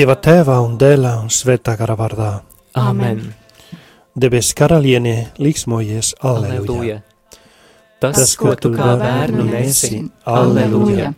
[0.00, 2.28] Dieva tēvā un dēlā un svētā gara vārdā.
[2.80, 3.18] Amen.
[4.16, 7.02] Debes karaliene liksmojies, aleluja.
[8.00, 11.10] Tas, Tas, ko tu kā bērnu nesi, aleluja.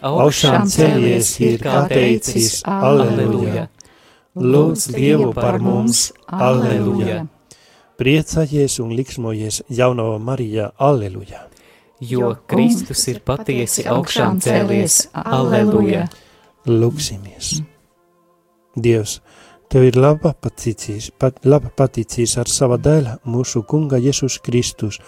[0.00, 3.66] Augšām celies ir kā teicis, aleluja.
[4.40, 7.26] Lūdz Dievu par mums, aleluja.
[8.00, 11.44] Priecājies un liksmojies jaunava Marija, aleluja.
[12.00, 16.08] Jo Kristus ir patiesi augšām cēlies, aleluja.
[16.64, 17.73] Lūksimies.
[18.74, 19.20] Dievs,
[19.74, 25.00] Tev ir laba paticīs, pat, laba paticīs ar sava dēla mūsu kunga Jēzus Kristus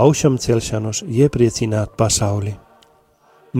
[0.00, 2.54] augšām celšanos iepriecināt pasauli.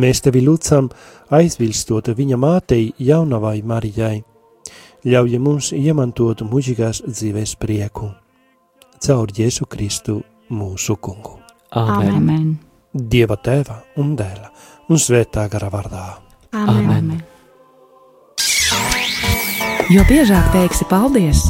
[0.00, 0.88] Mēs Tevi lūdzam
[1.36, 4.22] aizvilstot viņa mātei jaunavai Marijai.
[5.04, 8.08] Ļauj mums iemantot mūžīgās dzīves prieku.
[9.04, 10.16] Caur Jēzu Kristu
[10.48, 11.36] mūsu kungu.
[11.76, 12.16] Amen.
[12.16, 12.48] Amen.
[12.94, 14.48] Dieva tēva un dēla
[14.88, 16.08] un svētā gara vārdā.
[16.54, 17.33] Amen.
[19.92, 21.42] Jo biežāk teiksi paldies,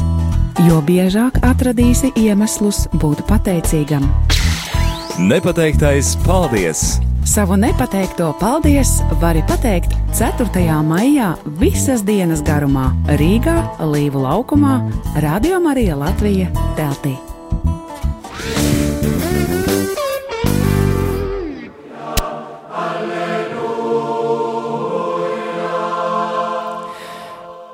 [0.67, 4.03] jo biežāk atradīsi iemeslus būt pateicīgam.
[5.15, 6.97] Nepateiktais paldies!
[7.25, 10.51] Savu nepateikto paldies vari pateikt 4.
[10.83, 13.55] maijā visas dienas garumā Rīgā,
[13.87, 14.81] Līvu laukumā,
[15.23, 17.15] Radio Marija Latvija teltī.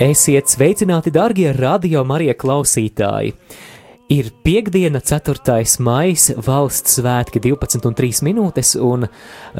[0.02, 3.36] Esiet sveicināti, darbie radio Marija klausītāji!
[4.10, 5.60] Ir piekdiena, 4.
[5.86, 9.06] maija, valsts svētki 12,3 minūtes, un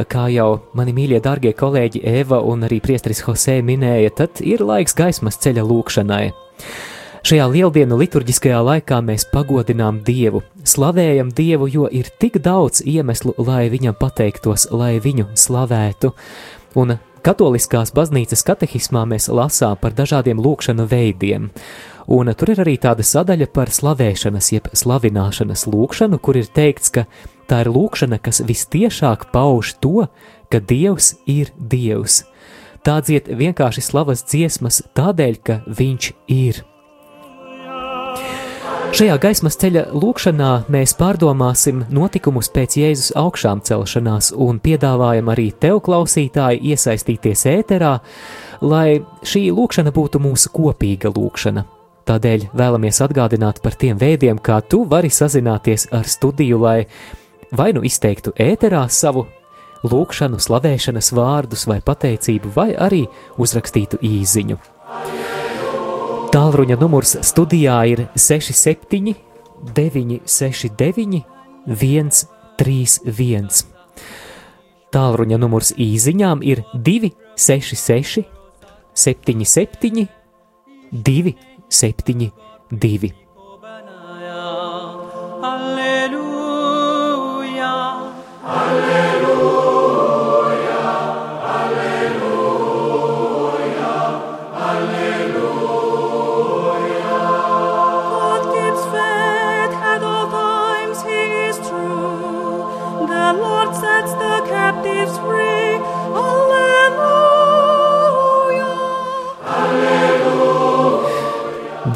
[0.10, 4.98] kā jau mani mīļie, darbie kolēģi Eva un arī Priesteris Hosē minēja, tad ir laiks
[4.98, 6.24] gaismas ceļa lūkšanai.
[7.22, 13.68] Šajā lieldienu liturģiskajā laikā mēs pagodinām Dievu, slavējam Dievu, jo ir tik daudz iemeslu, lai
[13.70, 16.16] viņam pateiktos, lai viņu slavētu.
[16.82, 21.52] Un Katoliskās baznīcas katehismā mēs lasām par dažādiem lūkšanu veidiem,
[22.10, 27.06] un tur ir arī tāda sadaļa par slavēšanas, jeb slavināšanas lūkšanu, kur ir teikts, ka
[27.46, 30.08] tā ir lūkšana, kas vistiešāk pauž to,
[30.50, 32.24] ka Dievs ir Dievs.
[32.82, 36.66] Tā dzied vienkārši slavas dziesmas tādēļ, ka Viņš ir.
[38.92, 45.80] Šajā gaismas ceļa lūkšanā mēs pārdomāsim notikumus pēc Jēzus augšām celšanās un piedāvājam arī tev,
[45.86, 47.94] klausītāji, iesaistīties ēterā,
[48.68, 51.64] lai šī lūkšana būtu mūsu kopīga lūkšana.
[52.12, 56.78] Tādēļ vēlamies atgādināt par tiem veidiem, kā tu vari sazināties ar studiju, lai
[57.56, 59.24] vai nu izteiktu ēterā savu
[59.88, 63.06] lūkšanu, slavēšanas vārdus vai pateicību, vai arī
[63.40, 64.60] uzrakstītu īziņu.
[66.32, 69.12] Tālruņa numurs studijā ir 67,
[69.76, 71.28] 969,
[71.68, 73.50] 131.
[74.96, 78.24] Tālruņa numurs īsiņām ir 266,
[78.96, 80.08] 77,
[81.10, 83.12] 272.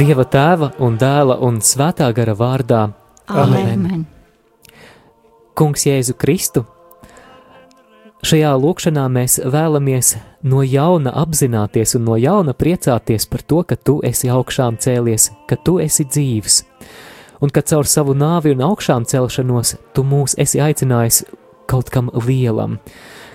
[0.06, 2.82] Dieva tēva un dēla un svētā gara vārdā.
[3.26, 4.04] Amen.
[5.58, 6.62] Kungs Jēzu Kristu,
[8.22, 10.12] šajā lūkšanā mēs vēlamies
[10.46, 15.58] no jauna apzināties un no jauna priecāties par to, ka tu esi augšām cēlies, ka
[15.58, 16.62] tu esi dzīvs,
[17.42, 21.24] un ka caur savu nāvi un augšām celšanos tu mūs esi aicinājis
[21.66, 22.78] kaut kam lielam,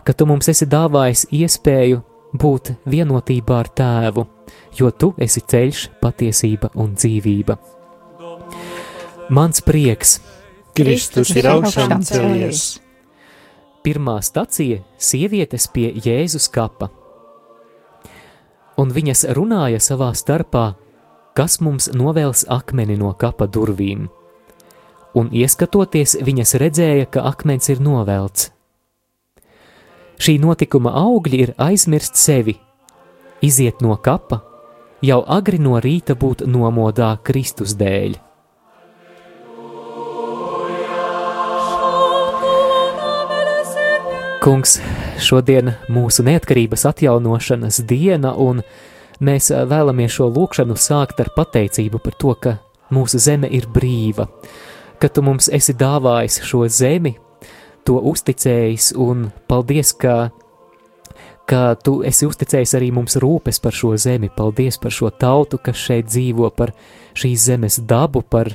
[0.06, 4.31] ka tu mums esi dāvājis iespēju būt vienotībā ar tēvu,
[4.79, 7.56] jo tu esi ceļš, patiesība un dzīvība.
[9.31, 10.20] Mans prieks!
[10.75, 12.81] Kristus ir augšām celies.
[13.85, 16.91] Pirmā stacija- sievietes pie Jēzus kapa.
[18.76, 20.75] Un viņas runāja savā starpā,
[21.35, 24.08] kas mums novēls akmeni no kapa durvīm.
[25.14, 28.50] Un ieskatoties, viņas redzēja, ka akmens ir novelts.
[30.19, 32.58] Šī notikuma augļi ir aizmirst sevi,
[33.42, 34.40] iziet no kapa,
[35.02, 38.19] jau agri no rīta būt nomodā Kristus dēļ.
[44.40, 44.78] Kungs,
[45.20, 48.62] šodien mūsu neatkarības atjaunošanas diena, un
[49.20, 52.54] mēs vēlamies šo lūkšanu sākt ar pateicību par to, ka
[52.88, 54.31] mūsu zeme ir brīva,
[54.96, 57.19] ka tu mums esi dāvājis šo zemi,
[57.84, 60.31] to uzticējis, un paldies, ka,
[61.50, 64.31] ka tu esi uzticējis arī mums rūpes par šo zemi.
[64.31, 66.73] Paldies par šo tautu, kas šeit dzīvo, par
[67.19, 68.52] šīs zemes dabu, par,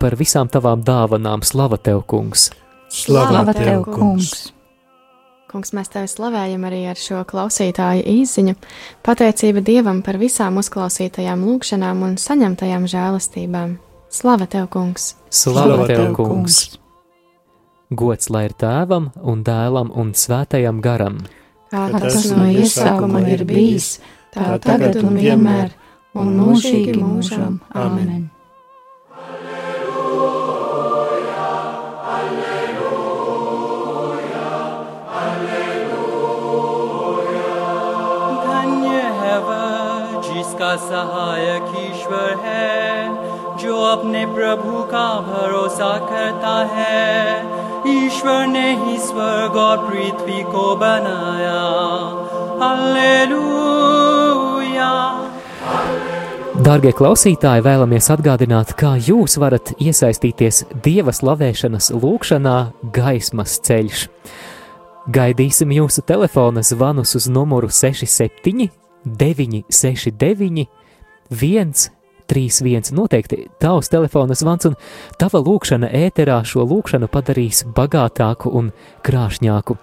[0.00, 1.44] par visām tavām dāvanām.
[1.46, 2.50] Slava tev, kungs!
[2.92, 4.52] Slava tev, kungs!
[5.48, 8.52] Kungs, mēs tevi slavējam arī ar šo klausītāju īziņu.
[9.06, 13.78] Pateicība Dievam par visām uzklausītajām lūgšanām un saņemtajām žēlastībām.
[14.12, 15.14] Slava tev, kungs!
[15.32, 16.76] Slava tev, kungs!
[17.88, 21.22] Gods lai ir tēvam un dēlam un svētajam garam!
[21.73, 23.97] Kā Kā tas no iesākuma ir bijis,
[24.35, 25.71] tā tagad un vienmēr,
[26.13, 27.57] un mūžīgi mūžam.
[27.73, 28.29] Āmen!
[38.45, 47.66] धन्य है वह जिसका सहायक ईश्वर है जो अपने प्रभु का भरोसा करता है
[48.07, 51.61] ईश्वर ने ही स्वर्ग और पृथ्वी को बनाया
[52.63, 54.03] hallelujah
[56.63, 62.57] Dārgie klausītāji, vēlamies atgādināt, kā jūs varat iesaistīties Dieva slavēšanas lūkšanā
[62.95, 64.05] Gaismas ceļš.
[65.11, 68.69] Gaidīsim jūsu telefona zvanus uz numuru 67
[69.03, 70.67] 969
[72.28, 72.94] 131.
[72.94, 74.76] Noteikti tavs telefona zvans un
[75.18, 78.72] tava lūkšana ēterā šo lūkšanu padarīs bagātāku un
[79.06, 79.76] krāšņāku.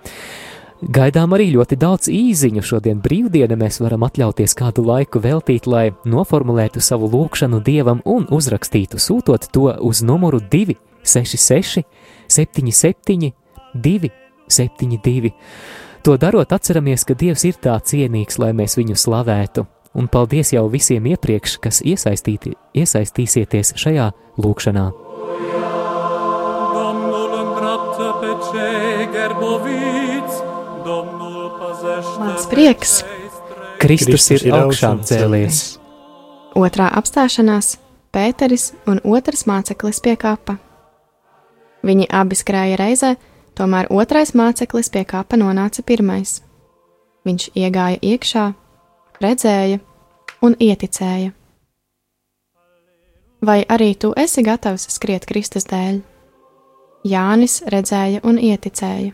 [0.95, 2.61] Gaidām arī ļoti daudz īziņu.
[2.61, 8.99] Šodien brīvdiena mēs varam atļauties kādu laiku veltīt, lai noformulētu savu lūgšanu dievam un uzrakstītu,
[9.01, 11.85] sūtot to uz numuru 266,
[12.27, 13.31] 77,
[13.73, 15.33] 272.
[16.05, 19.65] To darot, atceramies, ka Dievs ir tā cienīgs, lai mēs viņu slavētu.
[19.95, 24.09] Un paldies jau visiem iepriekš, kas iesaistīti, iesaistīsieties šajā
[24.43, 24.85] lūkšanā.
[32.19, 32.99] Mans prieks.
[33.79, 35.77] Kristus ir augšām cēlies.
[36.55, 37.77] Otrā apstāšanās-
[38.15, 40.57] Pēteris un otrs māceklis pie kapa.
[41.83, 43.15] Viņi abi skrēja reizē,
[43.55, 46.41] tomēr otrais māceklis pie kapa nonāca pirmais.
[47.25, 48.53] Viņš iegāja iekšā,
[49.23, 49.79] redzēja
[50.45, 51.33] un ieticēja.
[53.45, 55.99] Vai arī tu esi gatavs skriet Kristus dēļ?
[57.05, 59.11] Jānis redzēja un ieticēja.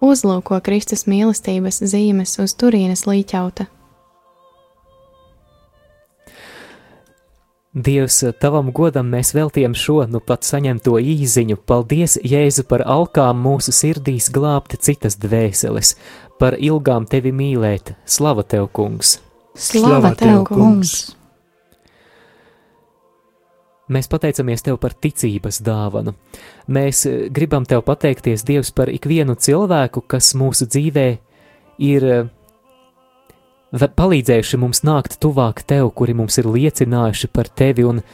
[0.00, 3.66] Uzlūko Kristus mīlestības zīmes uz Turīnas līķauta.
[7.70, 11.60] Dievs, tavam godam mēs veltījam šo nu pat saņemto īziņu.
[11.70, 15.92] Paldies, Jēzu, par alkām mūsu sirdīs glābt citas dvēseles,
[16.40, 17.94] par ilgām tevi mīlēt.
[18.08, 19.18] Slava tev, kungs!
[19.54, 21.12] Slava tev, kungs!
[23.90, 26.14] Mēs pateicamies Tev par ticības dāvanu.
[26.70, 31.06] Mēs eh, gribam Tev pateikties, Dievs, par ikvienu cilvēku, kas mūsu dzīvē
[31.82, 32.30] ir eh,
[33.74, 38.04] palīdzējuši mums nākt tuvāk Tev, kuri mums ir liecinājuši par Tevi un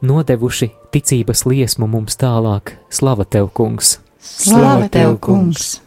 [0.00, 2.78] nodevuši ticības liesmu mums tālāk.
[2.88, 3.98] Slava Tev, Kungs!
[4.26, 5.85] Slava tev, kungs!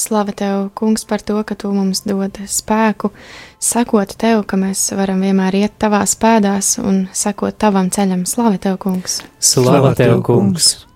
[0.00, 3.10] Slava tev, kungs, par to, ka tu mums dod spēku,
[3.60, 8.24] sakot tev, ka mēs varam vienmēr iet tavās pēdās un sekot tavam ceļam.
[8.24, 9.20] Slava tev, kungs!
[9.40, 10.86] Slava Tev, Kungs!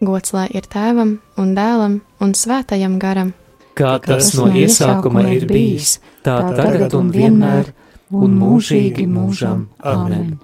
[0.00, 3.34] Gods lai ir tēvam un dēlam un svētajam garam.
[3.76, 7.72] Kā tas no iesākuma ir bijis, tā tagad un vienmēr
[8.12, 9.68] un mūžīgi mūžam.
[9.84, 10.38] Amen!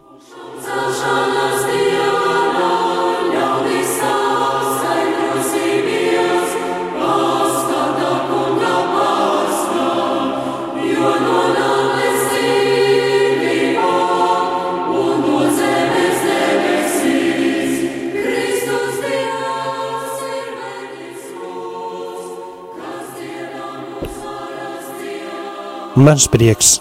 [25.97, 26.75] Mans prieks.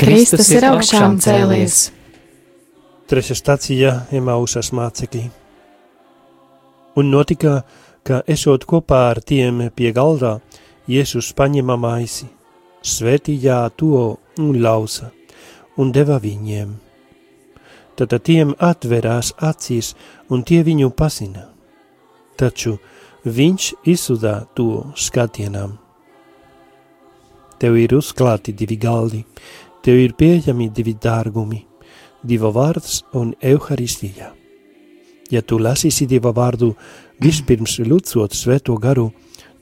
[0.00, 1.90] Kristus ir augšām cēlies.
[3.04, 5.26] Trešā stācijā Emausas mācekļi.
[6.96, 7.58] Un notika,
[8.00, 10.38] ka esot kopā ar tiem pie galda,
[10.88, 12.30] Jēzus paņēma maisi,
[12.80, 13.92] svētījā to
[14.40, 15.10] un lausa,
[15.76, 16.72] un deva viņiem.
[18.00, 19.92] Tad tiem atverās acīs,
[20.32, 21.44] un tie viņu pasina.
[22.40, 22.78] Taču
[23.28, 25.81] viņš izsudā to skatienām.
[27.62, 29.20] Tev ir uzklāti divi galdi,
[29.86, 31.60] tev ir pieejami divi dārgumi,
[32.22, 34.28] Dieva vārds un evaharistija.
[35.30, 36.72] Ja tu lasīsi Dieva vārdu
[37.22, 39.08] vispirms lūdzot svēto garu,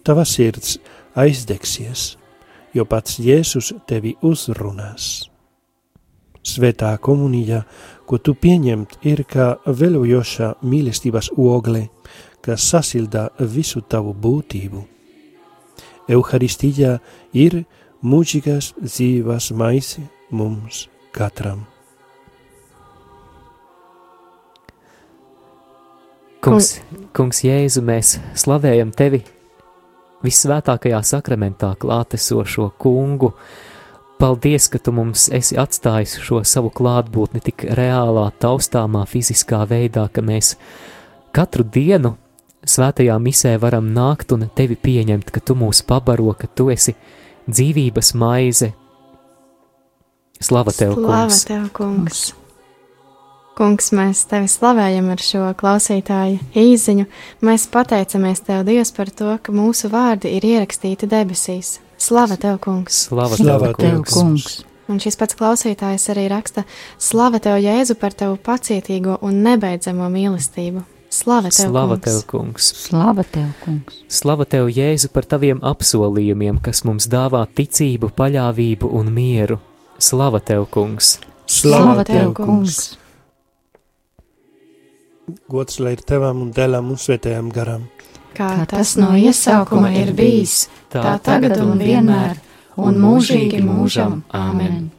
[0.04, 0.78] tava sirds
[1.16, 2.14] aizdegsies,
[2.76, 5.28] jo pats Jēzus tevi uzrunās.
[6.40, 7.62] Svētā komunija,
[8.08, 11.86] ko tu pieņemt, ir kā velojoša mīlestības ogle,
[12.40, 14.86] kas sasilda visu tavu būtību.
[16.10, 16.96] Euharistijā
[17.36, 17.60] ir
[18.02, 21.66] mūžīgās dzīvas maisi mums katram.
[26.40, 26.78] Kungs,
[27.12, 29.20] kungs Jēzu, mēs slavējam tevi
[30.24, 33.34] visvētākajā sakramentā klātesošo kungu.
[34.20, 40.24] Paldies, ka tu mums esi atstājis šo savu klātbūtni tik reālā, taustāmā, fiziskā veidā, ka
[40.24, 40.54] mēs
[41.36, 42.14] katru dienu
[42.64, 46.96] svētajā misē varam nākt un tevi pieņemt, ka tu mūs pabaro, ka tu esi
[47.54, 48.70] dzīvības maize.
[50.40, 51.42] Slava tev, Slava kungs!
[51.48, 52.22] tev, kungs!
[53.60, 57.04] Kungs, mēs tevi slavējam ar šo klausītāju īziņu.
[57.44, 61.76] Mēs pateicamies tev, Dievs, par to, ka mūsu vārdi ir ierakstīti debesīs.
[62.00, 63.04] Slava tev, kungs!
[63.10, 64.16] Slava Slava tev, tev, kungs!
[64.16, 64.60] kungs.
[64.90, 66.64] Un šis pats klausītājs arī raksta:
[66.98, 70.82] Slava tev, Jēzu, par tavu pacietīgo un nebeidzamo mīlestību.
[71.10, 72.04] Slava tev, Slava kungs.
[72.04, 72.70] tev, kungs!
[72.84, 73.96] Slava tev, kungs!
[74.08, 79.58] Slava tev, Jēzu, par taviem apsolījumiem, kas mums dāvā ticību, paļāvību un mieru.
[79.98, 81.16] Slava tev, kungs!
[81.50, 82.46] Slava tev, kungs!
[82.46, 83.00] kungs.
[85.50, 87.88] Gods lai ir tevam un dēlam un svētajam garam.
[88.34, 92.38] Kā tas no iesākuma ir bijis, tā tagad un vienmēr,
[92.78, 94.22] un mūžīgi mūžam.
[94.30, 94.90] Āmen!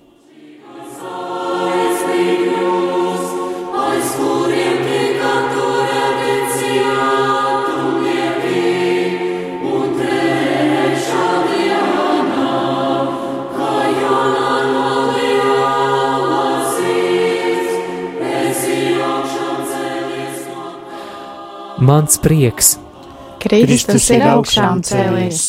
[21.81, 22.75] Mans prieks!
[23.41, 25.39] Kristus ir augšām cēlies.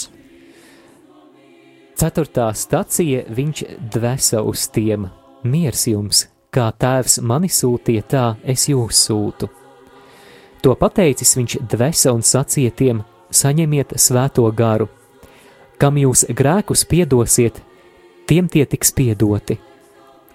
[2.00, 3.60] Ceturtā stacija viņš
[3.92, 5.10] dvēsa uz tiem.
[5.44, 9.50] Miers jums, kā tēvs mani sūtīja, tā es jūs sūtu.
[10.64, 14.88] To pateicis viņš dvēsa un sacīja tiem: saņemiet svēto garu.
[15.76, 17.60] Kam jūs grēkus piedosiet,
[18.24, 19.60] tiem tie tiks piedoti,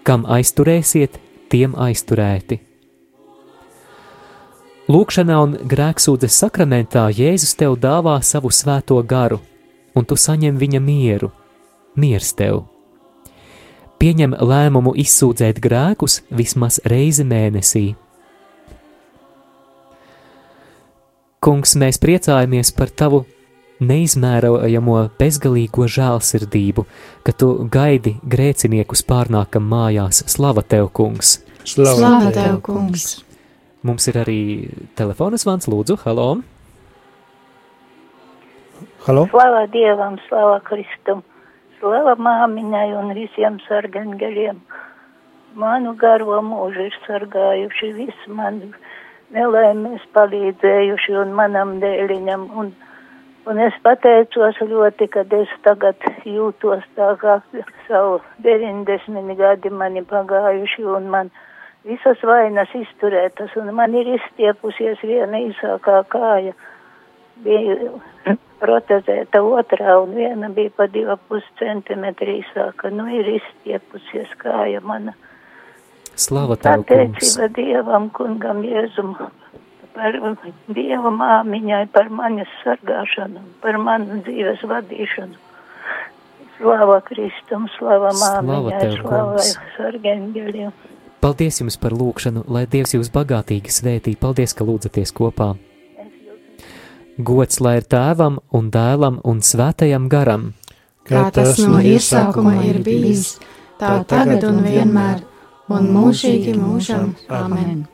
[0.05, 1.17] kam aizturēsiet,
[1.49, 2.61] tiem aizturēti.
[4.87, 9.41] Lūkšanā un grēksūdzes sakramentā Jēzus tev dāvā savu svēto garu,
[9.91, 11.27] un tu saņem viņa mieru.
[11.99, 12.61] Miers tev!
[13.99, 17.83] Pieņem lēmumu izsūdzēt grēkus vismaz reizi mēnesī.
[21.43, 23.25] Kungs, mēs priecājamies par tavu
[23.83, 26.87] neizmērojamo bezgalīgo žēlsirdību,
[27.27, 30.23] ka tu gaidi grēciniekus pārnākam mājās.
[30.31, 31.41] Slava tev, kungs!
[31.67, 33.26] Slava tev, kungs!
[33.87, 34.39] Mums ir arī
[34.99, 36.25] telefona zvans, lūdzu, halo!
[39.05, 39.23] Halo?
[39.31, 41.21] Slava Dievam, slava Kristum,
[41.77, 44.59] slava māmiņai un visiem sargangaļiem.
[45.61, 48.73] Manu garo mūžu ir sargājuši, visi mani
[49.31, 52.43] nelaimes palīdzējuši un manam dēliņam.
[52.59, 52.75] Un,
[53.47, 57.39] un es pateicos ļoti, kad es tagad jūtos tā kā
[57.87, 61.31] savu 90 gadi mani pagājuši un man
[61.87, 66.53] visas vainas izturētas un man ir izstiepusies viena īsākā kāja.
[67.45, 67.93] Bija
[68.61, 72.91] protezēta otrā un viena bija pa 2,5 centimetri īsāka.
[72.93, 75.15] Nu, ir izstiepusies kāja mana.
[76.17, 76.81] Slava tev!
[76.81, 79.13] Pateicība Dievam, kungam Jēzum,
[79.93, 80.17] par
[80.73, 85.37] Dieva māmiņai, par manis sargāšanu, par manu dzīves vadīšanu.
[86.57, 90.73] Slava Kristum, slava Slava māmiņai, tev, slava sargeņģeļiem.
[91.21, 94.13] Paldies jums par lūgšanu, lai Dievs jūs bagātīgi svētī.
[94.19, 95.55] Paldies, ka lūdzaties kopā.
[97.17, 100.51] Gods lai ir tēvam un dēlam un svētajam garam.
[101.07, 103.39] Kā tas no iesākuma ir bijis,
[103.81, 105.23] tā tagad un vienmēr,
[105.73, 107.15] un mūžīgi mūžam.
[107.33, 107.87] Āmen!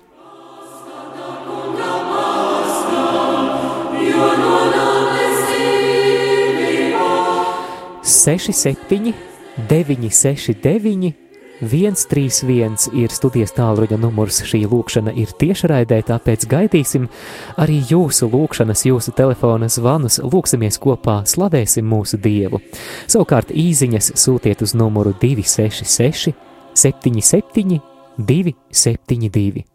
[8.04, 9.14] 67,
[9.70, 11.14] 969,
[11.70, 14.42] 131 ir studijas tālruņa numurs.
[14.48, 17.10] Šī lūkšana ir tiešraidē, tāpēc gaidīsim
[17.62, 20.20] arī jūsu lūkšanas, jūsu telefona zvanus.
[20.24, 22.62] Lūksimies kopā, slavēsim mūsu Dievu.
[23.08, 26.34] Savukārt īsiņas sūtiet uz numuru 266,
[26.74, 27.80] 77,
[28.18, 29.68] 272.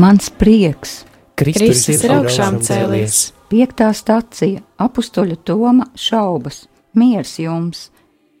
[0.00, 1.02] Mans prieks,
[1.40, 3.30] Kristus ir augšām cēlies.
[3.48, 7.88] piektā stacija, apakstoļa Toma šaubas, miers jums.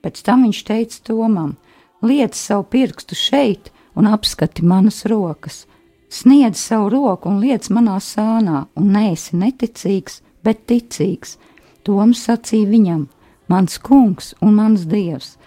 [0.04, 1.54] Pēc tam viņš teica Tomam:
[2.04, 5.64] Liec savu pirkstu šeit un apskati manas rokas.
[6.10, 11.38] Sniedz savu roku un liec manā sānā, un neesi neticīgs, bet ticīgs.
[11.84, 13.06] Toms sacīja viņam:
[13.48, 15.38] Mans kungs un mans dievs.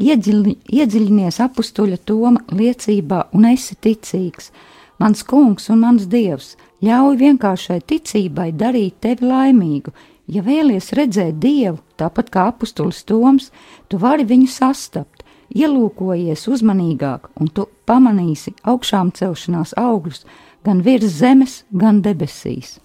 [0.00, 4.52] iedziļi, iedziļinies apstuļa Toma liecībā un esi ticīgs.
[5.00, 9.94] Mans kungs un mans dievs, ļauj vienkāršai ticībai darīt tevi laimīgu.
[10.28, 13.48] Ja vēlies redzēt dievu, tāpat kā apustulis Toms,
[13.88, 15.24] tu vari viņu sastapt.
[15.56, 20.22] Ielūkojies uzmanīgāk, un tu pamanīsi augšām celšanās augļus
[20.68, 22.76] gan virs zemes, gan debesīs.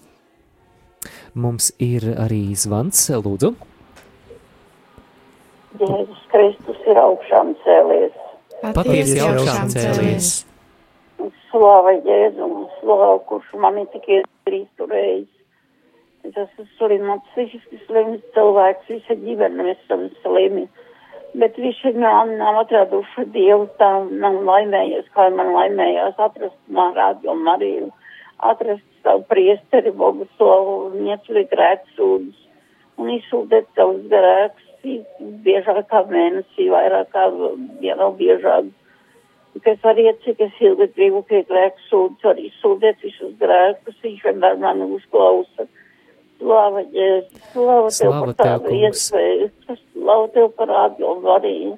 [1.36, 3.52] Mums ir arī zvans, lūdzu.
[5.76, 8.20] Jēzus Kristus ir augšām cēlies.
[8.72, 10.36] Patiesi augšām cēlies.
[11.56, 15.30] Slāva Jēzum, slāva, kurš mani tik iestrīs turējis.
[16.28, 20.66] Es esmu slims, psihiski slims cilvēks, visa ģimene esam slimi.
[21.40, 27.88] Bet viņš man nav atraduši Dievu, tā nav laimējies, kā man laimējās atrast radio Mariju,
[28.52, 32.48] atrast savu priesteri, Boguslavu, un ieclīt grēksūdus,
[33.00, 34.72] un izsūdēt savus grēkus,
[35.46, 38.74] biežāk kā mēnesī, vairāk kā vēl biežāk.
[39.64, 44.58] Kas var iet, cik es ilgi gribu pie grēksūdus, var izsūdēt visus grēkus, viņš vienmēr
[44.60, 45.68] mani uzklausa.
[46.36, 51.76] Slāva Jēzus, slāva tev par tādu iespēju, slāva tev par radio varīju.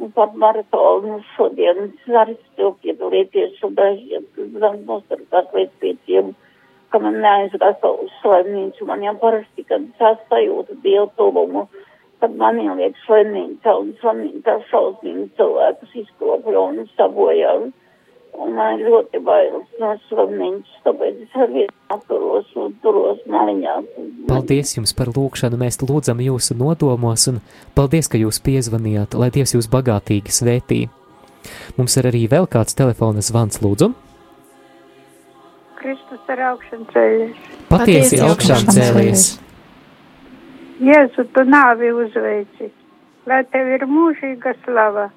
[0.00, 1.90] Un par maratonu šodien
[2.20, 6.30] arī tev piedalīties un zem nosargāt līdz pieciem,
[6.92, 8.88] ka man neaizrasa uz slimnīcu.
[8.88, 10.80] Man jau parasti, kad es sajūtu
[12.20, 17.54] kad man ieliek slimnīca un slimnīca šausmīgi cilvēkus izkropļo un sabojā.
[18.40, 23.74] Un man ir ļoti bailes no slimnīcas, tāpēc es arī atturos un turos maliņā.
[24.28, 27.40] Paldies jums par lūgšanu, mēs lūdzam jūsu nodomos, un
[27.74, 30.80] paldies, ka jūs piezvanījāt, lai Dievs jūs bagātīgi svētī.
[31.76, 33.90] Mums ir arī vēl kāds telefona zvans, lūdzu.
[35.80, 37.46] Kristus ir augšām ceļš.
[37.70, 39.30] Patiesi augšām cēlies.
[40.80, 42.70] Jēzu, tu nāvi uzveici,
[43.28, 45.10] lai tev ir mūžīga slava,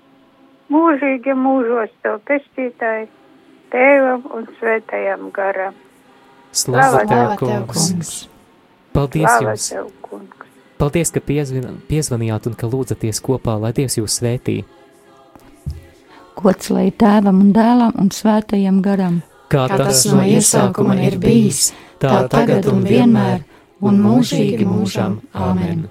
[0.73, 3.07] mūžīgi mūžos tev pestītāji,
[3.71, 5.77] tēvam un svētajam garam.
[6.51, 7.85] Slava Slava tev, kungs!
[7.87, 8.11] kungs.
[8.93, 9.69] Paldies Slava jums!
[9.71, 10.49] tev, kungs!
[10.83, 14.57] Paldies, ka piezvin, piezvanījāt un ka lūdzaties kopā, lai Dievs jūs svētī.
[16.35, 19.21] Gods lai tēvam un dēlam un svētajam garam.
[19.53, 21.69] Kā Kā tas no iesākuma ir bijis,
[22.03, 23.45] tā tagad un vienmēr,
[23.83, 25.19] un mūžīgi mūžam.
[25.33, 25.89] Āmen.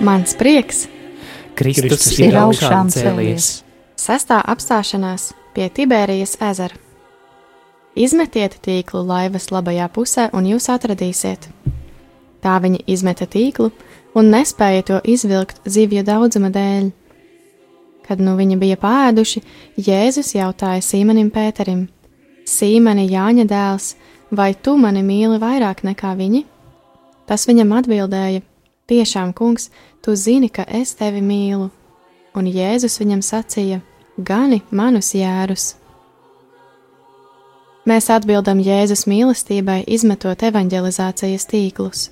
[0.00, 0.86] Mans prieks,
[1.54, 3.60] Kristus, Kristus ir augšām cēlies.
[4.00, 6.76] sestā apstāšanās pie Tiberijas ezera.
[7.98, 11.48] Izmetiet tīklu laivas labajā pusē, un jūs atradīsiet.
[12.40, 13.70] Tā viņi izmeta tīklu
[14.14, 16.90] un nespēja to izvilkt zivju daudzuma dēļ.
[18.06, 19.42] Kad nu viņi bija pāēduši,
[19.78, 21.88] Jēzus jautāja Sīmanim Pēterim:
[22.46, 23.94] Sīmani, Jāņa dēls,
[24.30, 26.44] vai tu mani mīli vairāk nekā viņi?
[27.26, 28.42] Tas viņam atbildēja:
[28.90, 29.70] Tiešām, kungs,
[30.02, 31.70] tu zini, ka es tevi mīlu.
[32.34, 33.82] Un Jēzus viņam sacīja:
[34.20, 35.74] Gani manus jērus.
[37.88, 42.02] Mēs atbildam Jēzus mīlestībai, izmetot evanģelizācijas tīklus.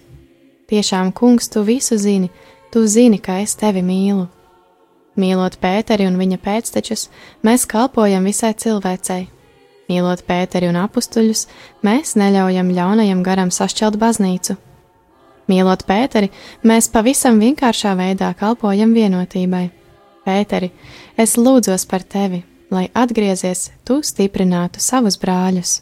[0.72, 2.30] Tiešām, kungs, tu visu zini,
[2.72, 4.24] tu zini, ka es tevi mīlu.
[5.20, 7.08] Mīlot Pēteri un viņa pēctečus,
[7.44, 9.26] mēs kalpojam visai cilvēcei.
[9.92, 11.44] Mīlot Pēteri un apstuļus,
[11.84, 14.56] mēs neļaujam ļaunajam garam sašķelt baznīcu.
[15.48, 16.32] Mīlot Pēteri,
[16.64, 19.77] mēs pavisam vienkāršā veidā kalpojam vienotībai.
[20.28, 20.68] Pēteri,
[21.16, 25.78] es lūdzos par tevi, lai atgriezies, tu stiprinātu savus brāļus.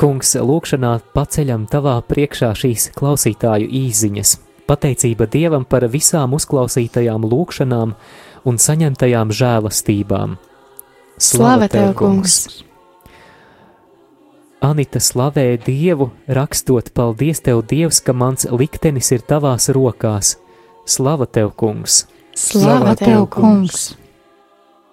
[0.00, 4.38] Kungs, lūkšanā paceļam tavā priekšā šīs klausītāju īziņas.
[4.70, 7.92] Pateicība Dievam par visām uzklausītajām lūkšanām
[8.48, 10.38] un saņemtajām žēlastībām.
[11.20, 12.64] Slava tev, kungs!
[14.64, 20.38] Anita slavē Dievu, rakstot: Paldies, tev, Dievs, ka mans liktenis ir tavās rokās.
[20.88, 22.06] Slava tev, kungs!
[22.34, 23.90] Slava tev, kungs!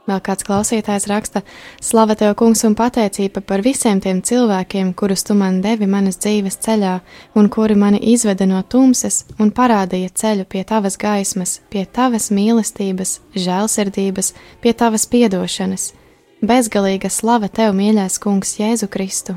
[0.08, 1.42] Vēl kāds klausītājs raksta:
[1.84, 6.58] Slava tev, kungs, un pateicība par visiem tiem cilvēkiem, kurus tu man devi manas dzīves
[6.64, 6.94] ceļā,
[7.36, 13.20] un kuri mani izveda no tumses un parādīja ceļu pie tavas gaismas, pie tavas mīlestības,
[13.36, 15.92] žēlsirdības, pie tavas piedošanas.
[16.40, 19.36] Bezgalīga slava tev, mīļais kungs, Jēzu Kristu!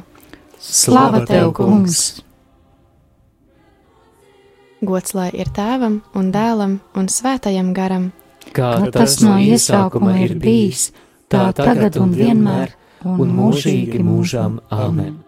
[0.61, 2.21] Slava tev, kungs!
[4.81, 8.11] Gods lai ir tēvam un dēlam un svētajam garam!
[8.57, 10.91] Kā tas no iesākuma ir bijis,
[11.31, 12.73] tā tagad un vienmēr,
[13.05, 14.59] un mūžīgi mūžam.
[14.73, 15.19] Amen.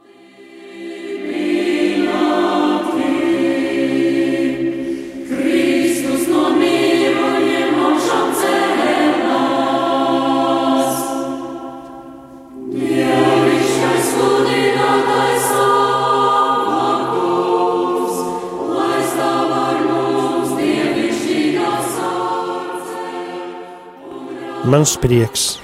[24.62, 25.56] Mans prieks,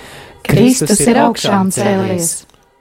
[0.43, 2.31] Kristus ir augšām cēlies.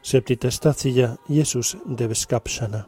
[0.01, 2.79] septītā stācija Jēzus devis kapšana.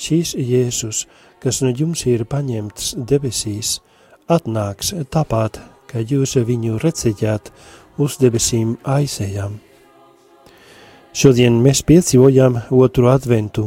[0.00, 1.02] Šīs Jēzus,
[1.44, 3.82] kas no jums ir paņemts debesīs,
[4.24, 7.50] atnāks tāpat, ka jūs viņu redzējāt
[8.00, 9.58] uz debesīm aizējām.
[11.12, 13.66] Šodien mēs piedzīvojam otru adventu,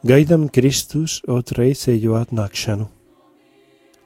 [0.00, 2.88] gaidām Kristus otrreizējo atnākšanu.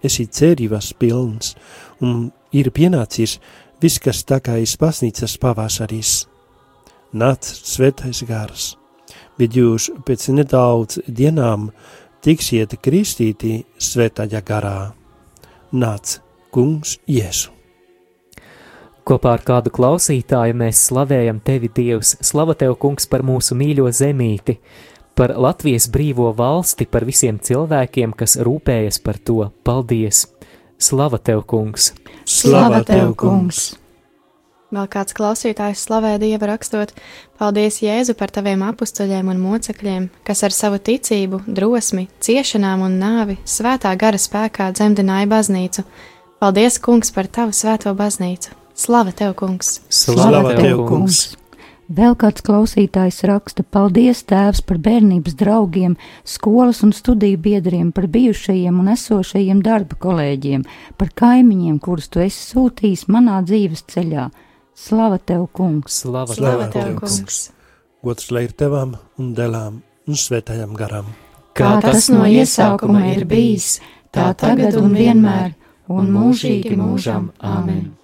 [0.03, 1.55] Esi cerības pilns
[2.03, 3.39] un ir pienācis
[3.83, 6.27] viss, kas tā kā ir pasnīcas pavasarīs.
[7.17, 8.75] Nāc svētais gars,
[9.39, 11.71] bet jūs pēc nedaudz dienām
[12.25, 14.93] tiksiet kristīti svētajā garā.
[15.73, 16.19] Nāc,
[16.51, 17.57] kungs Jēzu!
[19.07, 24.57] Kopā ar kādu klausītāju mēs slavējam tevi, Dievs, slava tev, kungs, par mūsu mīļo zemīti,
[25.15, 29.47] par Latvijas brīvo valsti, par visiem cilvēkiem, kas rūpējas par to.
[29.63, 30.36] Paldies!
[30.79, 31.95] Slava tev, kungs!
[32.29, 33.71] Slava tev, kungs!
[34.77, 36.91] Vēl kāds klausītājs slavē Dievu rakstot:
[37.39, 43.39] Paldies, Jēzu, par taviem apstuļiem un mocekļiem, kas ar savu ticību, drosmi, ciešanām un nāvi
[43.47, 45.87] svētā gara spēkā dzemdināja baznīcu.
[46.43, 48.53] Paldies, kungs, par tavu svēto baznīcu!
[48.77, 49.79] Slava tev, kungs!
[49.89, 51.31] Slava tev, kungs!
[51.87, 55.95] Vēl kāds klausītājs raksta: Paldies, Tēvs, par bērnības draugiem,
[56.27, 60.65] skolas un studiju biedriem, par bijušajiem un esošajiem darba kolēģiem,
[60.99, 64.31] par kaimiņiem, kurus tu esi sūtījis manā dzīves ceļā.
[64.77, 66.01] Slava tev, kungs!
[66.03, 67.39] Slava, Slava tev, tev, kungs!
[68.03, 71.13] Gods lai ir tevam un dēlām un svētajam garam.
[71.57, 73.79] Kā tas no iesākuma ir bijis,
[74.13, 75.55] tā tagad un vienmēr,
[75.87, 77.31] un mūžīgi mūžam.
[77.39, 77.95] Āmen!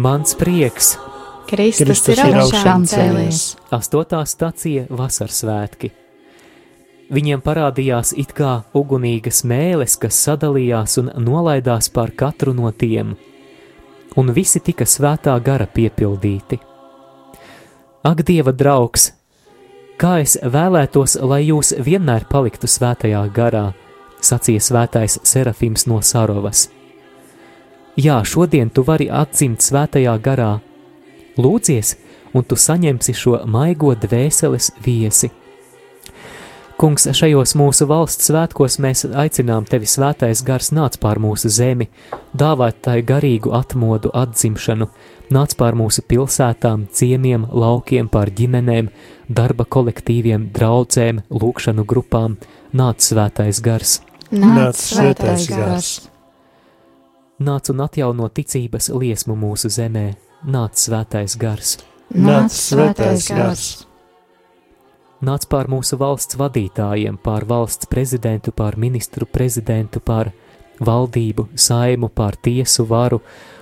[0.00, 0.98] Mans prieks!
[1.46, 3.44] Kristus, Kristus ir augšām cēlies!
[3.70, 5.94] Astotā stacija Vasarsvētki.
[7.14, 13.14] Viņiem parādījās it kā ugunīgas mēles, kas sadalījās un nolaidās pār katru no tiem,
[14.16, 16.58] un visi tika svētā gara piepildīti.
[18.02, 19.10] Ak, Dieva draugs,
[20.00, 23.70] kā es vēlētos, lai jūs vienmēr paliktu svētajā garā,
[24.24, 26.68] sacīja svētais Serafims no Sarovas.
[28.00, 30.54] Jā, šodien tu vari atzimt svētajā garā.
[31.40, 31.96] Lūdzies,
[32.32, 35.30] un tu saņemsi šo maigo dvēseles viesi.
[36.80, 41.90] Kungs, šajos mūsu valsts svētkos mēs aicinām tevi svētais gars nāc pār mūsu zemi,
[42.32, 44.86] dāvāt tai garīgu atmodu atzimšanu,
[45.28, 48.88] nāc pār mūsu pilsētām, ciemiem, laukiem, pār ģimenēm,
[49.28, 52.38] darba kolektīviem, draudzēm, lūkšanu grupām,
[52.72, 53.98] nāc svētais gars,
[54.32, 55.92] Nāc svētais gars.
[57.44, 60.14] nāc un atjauno ticības liesmu mūsu zemē,
[60.48, 61.76] nāc svētais gars.
[62.14, 63.68] Nāc svētais gars.
[63.76, 63.89] nāc
[65.20, 70.32] pār mūsu valsts vadītājiem, pār valsts prezidentu, pār ministru prezidentu, pār
[70.80, 73.20] valdību, saimu, pār tiesu varu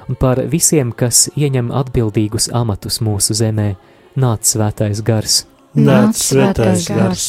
[0.08, 3.74] un pār visiem, kas ieņem atbildīgus amatus mūsu zemē.
[4.18, 7.26] Nāc svētais gars, Nāc svētais gars.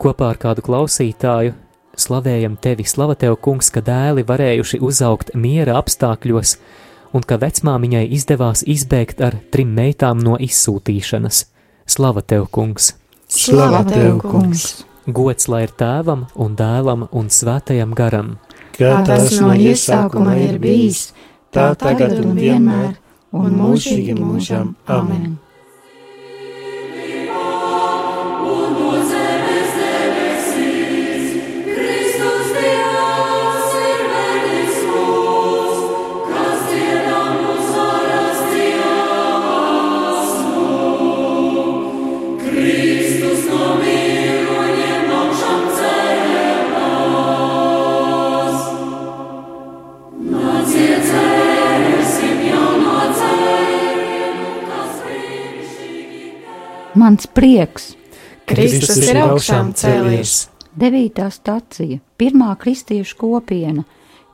[0.00, 1.54] kopā ar kādu klausītāju.
[1.94, 6.56] Slavējam tevi, slava tev, kungs, ka dēli varējuši uzaugt miera apstākļos,
[7.14, 11.44] un ka vecmāmiņai izdevās izbēgt ar trim meitām no izsūtīšanas.
[11.86, 12.94] Slava tev, kungs!
[13.30, 14.84] Slava tev, kungs!
[15.04, 18.38] Gods lai ir tēvam un dēlam un svētajam garam.
[18.74, 21.10] Kā Tas no iesākuma ir bijis,
[21.54, 22.94] tā tagad un vienmēr,
[23.36, 24.74] un mūžīgi mūžam.
[24.90, 25.43] Āmen!
[56.94, 57.96] Mans prieks!
[58.46, 60.44] Kristus ir augšām cēlies!
[60.78, 63.82] Devītā stacija, pirmā kristiešu kopiena.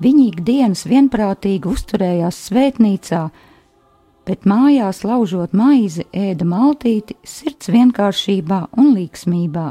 [0.05, 3.23] Viņi ikdienas vienprātīgi uzturējās svētnīcā,
[4.29, 9.66] bet mājās laužot maizi, ēda maltīti, sirds vienkāršībā un līksmībā,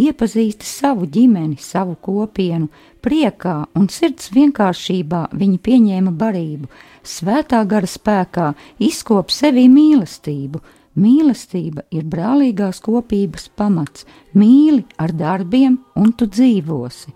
[0.00, 2.72] iepazīsti savu ģimeni, savu kopienu,
[3.04, 6.72] priekā un sirds vienkāršībā viņi pieņēma barību,
[7.04, 8.52] svētā gara spēkā
[8.88, 10.64] izkop sevī mīlestību,
[11.00, 14.04] Mīlestība ir brālīgās kopības pamats.
[14.36, 17.14] Mīli ar darbiem, un tu dzīvosi.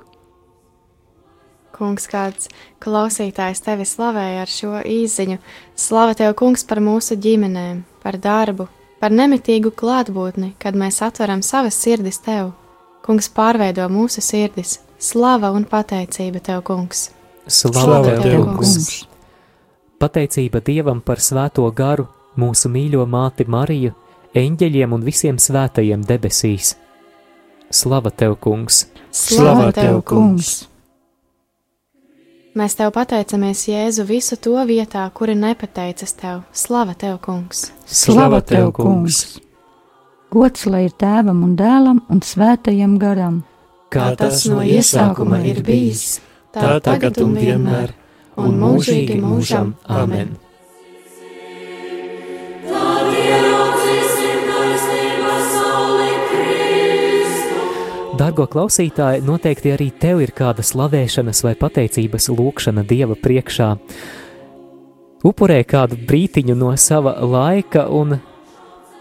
[1.75, 2.49] Kungs, kāds
[2.81, 5.40] klausītājs tevi slavēja ar šo īziņu.
[5.75, 8.68] Slava tev, kungs, par mūsu ģimenēm, par darbu,
[9.03, 12.55] par nemitīgu klātbūtni, kad mēs atveram savas sirdis tev.
[13.05, 14.79] Kungs pārveido mūsu sirdis.
[15.03, 17.11] Slava un pateicība tev, kungs.
[17.44, 19.03] Slava tev, kungs!
[20.01, 22.07] Pateicība Dievam par svēto garu,
[22.40, 23.94] mūsu mīļo māti Mariju,
[24.35, 26.75] eņģeļiem un visiem svētajiem debesīs.
[27.70, 28.85] Slava tev, kungs!
[29.11, 30.66] Slava tev, kungs!
[32.55, 36.44] Mēs tev pateicamies, Jēzu, visu to vietā, kuri nepateicas tev.
[36.53, 37.70] Slava tev, kungs!
[37.87, 39.40] Slava tev, kungs!
[40.35, 43.42] Gods lai ir tēvam un dēlam un svētajam garam,
[43.94, 46.18] Kā tas no iesākuma ir bijis,
[46.55, 47.94] tā tagad un vienmēr,
[48.42, 49.77] un mūžīgi mūžam.
[49.87, 50.35] Amen!
[58.14, 63.68] Dargo klausītāji, noteikti arī tev ir kāda slavēšanas vai pateicības lūkšana Dieva priekšā.
[65.27, 68.14] Upurē kādu brītiņu no sava laika un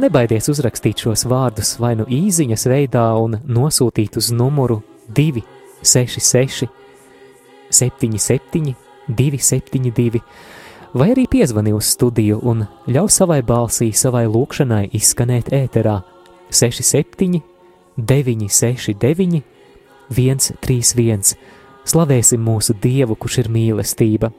[0.01, 4.81] nebaidies uzrakstīt šos vārdus vai nu īsiņas veidā un nosūtīt uz numuru
[5.13, 6.67] 266,
[7.69, 8.73] 77,
[9.07, 10.23] 272,
[10.93, 15.99] vai arī piezvani uz studiju un ļauj savai balsī, savai lūkšanai izskanēt ēterā
[16.53, 17.41] 67,
[17.97, 19.41] 969,
[20.13, 21.35] 131.
[21.83, 24.31] Slavēsim mūsu Dievu, kurš ir mīlestība.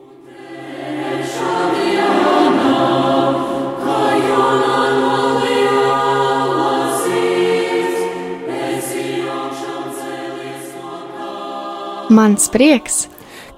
[12.15, 13.09] Mans prieks!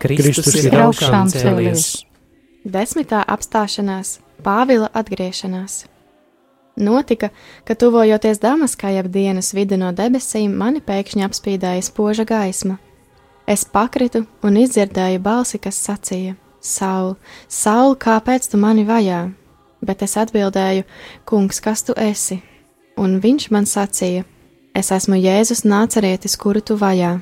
[0.00, 1.42] Kristus ir augšām augšām cēlies.
[1.42, 2.06] cēlies.
[2.66, 5.85] Desmitā apstāšanās Pāvila atgriešanās.
[6.83, 7.29] Notika,
[7.62, 12.81] ka tuvojoties Damaskai ap dienas vidu no debesīm, mani pēkšņi apspīdēja spoža gaisma.
[13.46, 17.14] Es pakritu un izdzirdēju balsi, kas sacīja: Saul,
[17.46, 19.22] Saul, kāpēc tu mani vajā?
[19.87, 20.83] Bet es atbildēju:
[21.24, 22.40] Kungs, kas tu esi?
[22.98, 24.26] Un viņš man sacīja:
[24.74, 27.20] Es esmu Jēzus nācerietis, kuru tu vajā.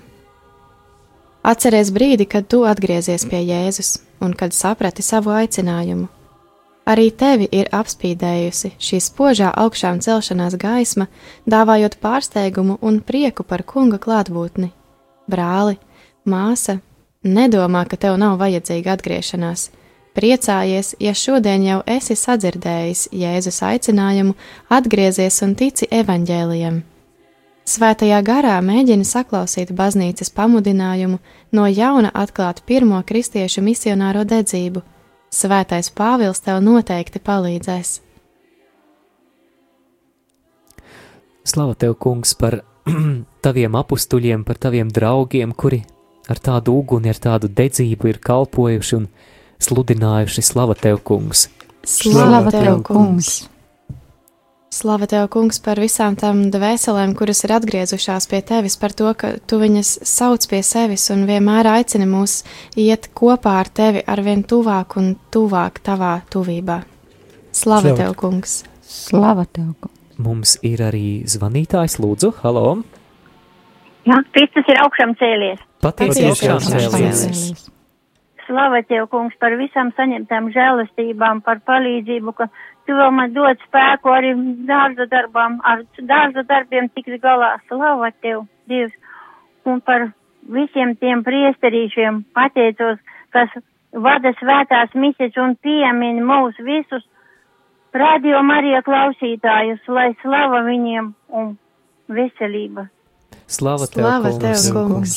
[1.45, 6.07] Atceries brīdi, kad tu atgriezies pie Jēzus un kad saprati savu aicinājumu.
[6.89, 11.07] Arī tevi ir apspīdējusi šī spožā augšām celšanās gaisma,
[11.45, 14.71] dāvājot pārsteigumu un prieku par kunga klātbūtni.
[15.29, 15.77] Brāli,
[16.25, 16.79] māsa,
[17.25, 19.69] nedomā, ka tev nav vajadzīga atgriešanās.
[20.17, 24.37] Priecājies, ja šodien jau esi sadzirdējis Jēzus aicinājumu,
[24.73, 26.85] atgriezies un tici evaņģēlijam.
[27.65, 31.17] Svētajā garā mēģina saklausīt baznīcas pamudinājumu
[31.57, 34.83] no jauna atklāt pirmo kristiešu misionāro dedzību.
[35.33, 37.95] Svētais Pāvils tev noteikti palīdzēs.
[41.45, 42.61] Slava tev, kungs, par
[43.45, 45.81] taviem apstuļiem, par taviem draugiem, kuri
[46.29, 49.09] ar tādu uguni, ar tādu dedzību ir kalpojuši un
[49.65, 50.45] sludinājuši.
[50.45, 51.49] Slava tev, kungs!
[51.81, 53.47] Slava tev, kungs!
[54.75, 59.37] Slava tev, kungs, par visām tām dvēselēm, kuras ir atgriezušās pie tevis, par to, ka
[59.47, 62.41] tu viņas sauc pie sevis un vienmēr aicini mūs
[62.83, 66.81] iet kopā ar tevi arvien tuvāk un tuvāk tavā tuvībā.
[67.55, 68.01] Slava Slava.
[68.01, 68.57] tev, kungs!
[68.83, 70.03] Slava tev, kungs!
[70.19, 72.67] Mums ir arī zvanītājs, lūdzu, halo!
[74.11, 75.63] Jā, Kristus ir augšām cēlies.
[75.87, 77.71] Patiesi augšām cēlies.
[78.45, 82.51] Slava tev, kungs, par visām saņemtām žēlastībām, par palīdzību, ka
[82.87, 84.35] tu vēl man dod spēku arī
[84.69, 87.55] dārza darbām, ar dārza darbiem tiks galā.
[87.69, 88.95] Slava tev, Dievs,
[89.69, 90.11] un par
[90.49, 93.01] visiem tiem priesterīšiem pateicos,
[93.35, 93.53] kas
[93.93, 97.05] vada svētās misijas un piemin mūs visus
[97.95, 101.55] radio Marija klausītājus, lai slava viņiem un
[102.11, 102.89] veselība.
[103.47, 104.75] Slava tev, Slava tev, kungs!
[104.75, 105.17] kungs!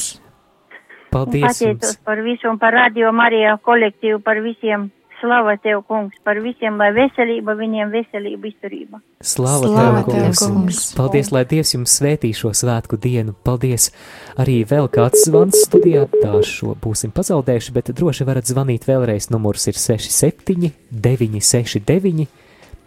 [1.08, 4.90] Un Paldies pateicos par visu un par radio Marijā kolektīvu, par visiem.
[5.18, 9.00] Slava tev, kungs, par visiem, lai veselība viņiem veselība izturība.
[9.26, 10.42] Slava, Slava tev, tev, kungs!
[10.44, 10.82] kungs!
[10.98, 13.34] Paldies, lai Dievs jums svētī šo svētku dienu.
[13.48, 13.90] Paldies!
[14.38, 19.32] Arī vēl kāds zvans studijā, tā šo būsim pazaudējuši, bet droši varat zvanīt vēlreiz.
[19.34, 22.28] Numurs ir 67, 969,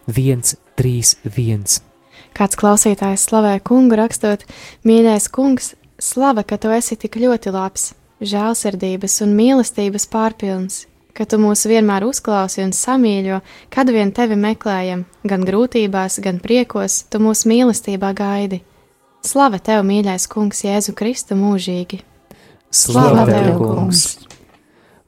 [0.07, 1.81] 131.
[2.31, 4.45] Kāds klausītājs slavē kungu rakstot:
[4.87, 7.91] Mīļais kungs, slava, ka tu esi tik ļoti labs,
[8.23, 13.41] žēlsirdības un mīlestības pārpilns, ka tu mūs vienmēr uzklausi un samīļo,
[13.73, 18.61] kad vien tevi meklējam, gan grūtībās, gan priekos, tu mūs mīlestībā gaidi.
[19.25, 22.01] Slava tev, mīļais kungs, Jēzu Kristu mūžīgi!
[22.71, 24.05] Slava Slava tev, kungs!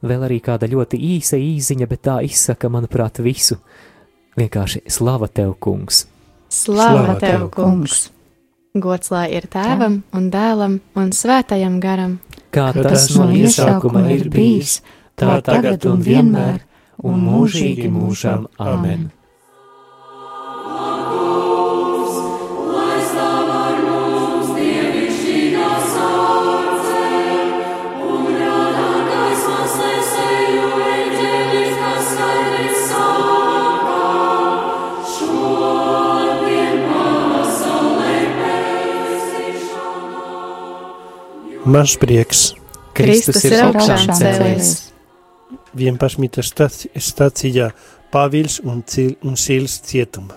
[0.04, 3.56] Vēl arī kāda ļoti īsa īziņa, bet tā izsaka, manuprāt, visu.
[4.36, 6.04] Vienkārši slava tev, kungs!
[6.52, 8.10] Slava tev, kungs!
[8.74, 12.16] Gods lai ir tēvam un dēlam un svētajam garam.
[12.50, 14.80] Kā tas no iesākuma ir bijis,
[15.18, 16.62] tā tagad un vienmēr,
[17.02, 18.48] un mūžīgi mūžam.
[18.58, 19.10] Amen!
[41.64, 42.40] Mans prieks,
[42.94, 44.83] Kristus ir augšām cēlies.
[45.74, 46.42] 11.
[46.42, 47.72] staci- stācijā
[48.12, 50.36] Pāvils un, Cil, un Sils cietuma.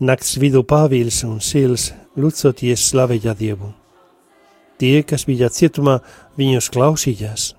[0.00, 3.74] Nakts vidū Pāvils un Sils lūdzoties slavēja Dievu.
[4.80, 5.98] Tie, kas bija cietumā,
[6.40, 7.50] viņus klausījās.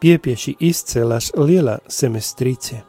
[0.00, 2.82] Piepieši izcēlās liela semestrīce.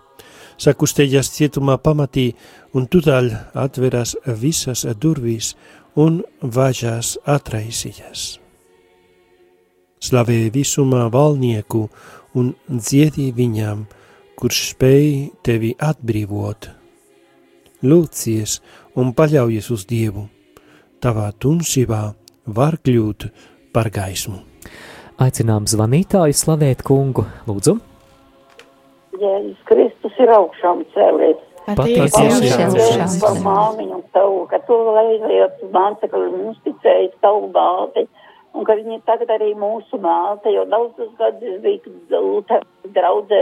[0.59, 2.33] Sakustējās cietumā pamatī
[2.75, 5.55] un tūdaļ atverās visas durvīs
[5.95, 8.40] un važās atraisījās.
[10.01, 11.85] Slavēja visumā valnieku
[12.37, 13.85] un dziedī viņam,
[14.39, 15.11] kurš spēj
[15.45, 16.71] tevi atbrīvot.
[17.85, 18.59] Lūcies
[18.97, 20.25] un paļaujies uz Dievu,
[21.01, 22.01] tavā tumsībā
[22.45, 23.29] var kļūt
[23.73, 24.41] par gaismu.
[25.21, 27.27] Aicinām zvanītāju slavēt kungu.
[27.45, 27.77] Lūdzu,
[29.21, 31.39] Jēzus Kristus ir augšām cēlies.
[31.69, 33.17] Cēlies.
[33.21, 38.07] par māmiņu tavu, ka tu veidojot mācekļu mums ticēji tavu māti,
[38.53, 42.65] un ka viņi tagad arī mūsu māte, jo daudzus gadus bija Lutera
[42.97, 43.41] draudzē,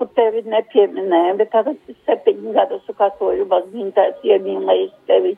[0.00, 5.36] kur tevi nepieminēja, bet tagad septiņu gadus katoļu baznīcās iemīlējis tevi.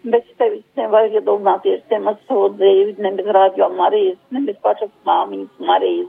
[0.00, 5.66] Bez tevis nevar iedomāties nemaz savu dzīvi, ne bez rādio Marijas, ne bez pašas māmiņas
[5.68, 6.08] Marijas.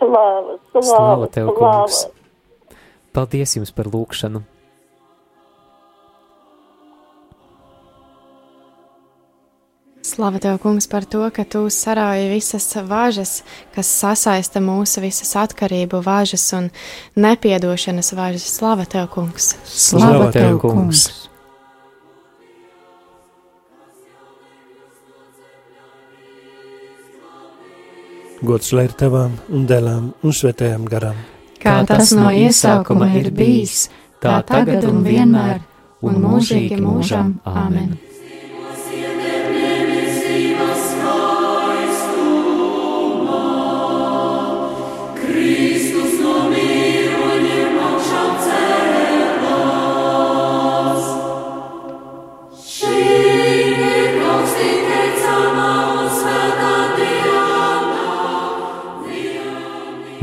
[0.00, 1.84] Slāva, slāva, Slāva tev, slāva.
[1.84, 1.98] kungs.
[3.12, 4.40] paldies jums par lūgšanu.
[10.10, 16.00] Slava tev, kungs, par to, ka tu sarauji visas vāžas, kas sasaista mūsu visas atkarību
[16.02, 16.66] vāžas un
[17.14, 18.48] nepiedošanas vāžas.
[18.56, 19.52] Slava tev, kungs!
[19.70, 21.04] Slava tev, kungs!
[28.42, 31.22] Gods lai ir tavām un dēlām un svētajām garām.
[31.62, 35.60] Kā tas no iesākuma ir bijis, tā tagad un vienmēr,
[36.02, 37.36] un mūžīgi mūžam.
[37.46, 38.09] Āmen!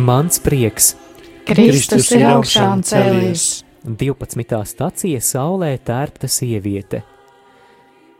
[0.08, 0.94] Mans prieks,
[1.44, 3.42] Kristus ir augšām cēlies.
[3.84, 4.60] 12.
[4.72, 7.02] stācija Saulē tērpta sieviete.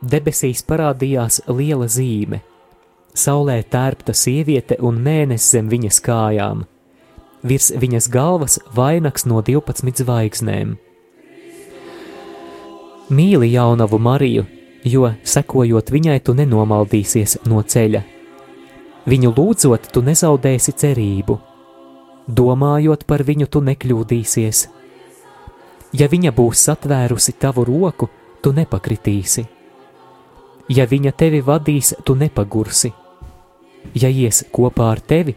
[0.04, 2.42] Debesīs parādījās liela zīme.
[3.16, 6.66] Saulē tērpta sieviete un mēnesis zem viņas kājām.
[7.48, 10.76] Virs viņas galvas vainags no 12 zvaigznēm.
[13.08, 14.44] Mīli jaunavu Mariju,
[14.84, 18.04] jo, sekojot viņai, tu nenomaldīsies no ceļa.
[19.08, 21.47] Viņu lūdzot, tu nezaudēsi cerību.
[22.28, 24.66] Domājot par viņu, tu nekļūdīsies.
[25.96, 28.10] Ja viņa būs satvērusi tavu roku,
[28.44, 29.46] tu nepakritīsi.
[30.68, 32.92] Ja viņa tevi vadīs, tu nepagursi.
[33.96, 35.32] Ja ies kopā ar tevi,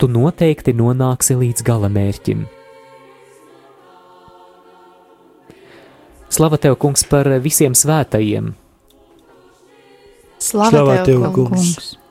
[0.00, 2.46] tu noteikti nonāksi līdz galamērķim.
[6.32, 8.54] Slava tev, kungs, par visiem svētajiem!
[10.40, 11.74] Slava tev, kungs!
[11.76, 12.01] kungs!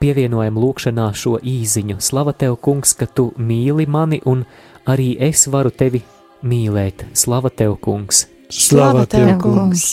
[0.00, 1.98] Pievienojam lūkšanā šo īziņu.
[2.00, 4.46] Slava tev, kungs, ka tu mīli mani un
[4.88, 6.00] arī es varu tevi
[6.40, 7.04] mīlēt.
[7.12, 8.22] Slava tev, kungs!
[8.48, 9.84] Slava tev, kungs!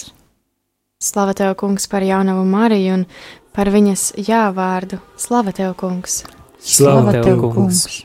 [1.04, 3.06] Slava tev, kungs, par jaunavu Mariju un
[3.52, 5.02] par viņas jāvārdu.
[5.20, 6.22] Slava tev, kungs!
[6.56, 7.84] Slava tev, kungs!
[7.84, 8.02] kungs!